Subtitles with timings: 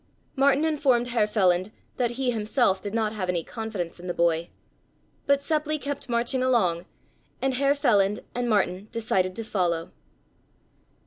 [0.35, 4.49] Martin informed Herr Feland that he himself did not have any confidence in the boy.
[5.27, 6.87] But Seppli kept marching along,
[7.39, 9.91] and Herr Feland and Martin decided to follow.